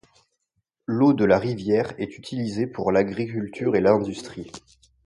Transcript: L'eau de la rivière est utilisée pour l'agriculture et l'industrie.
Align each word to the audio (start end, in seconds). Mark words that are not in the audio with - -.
L'eau 0.87 1.13
de 1.13 1.25
la 1.25 1.37
rivière 1.37 1.93
est 1.99 2.17
utilisée 2.17 2.65
pour 2.65 2.91
l'agriculture 2.91 3.75
et 3.75 3.81
l'industrie. 3.81 4.51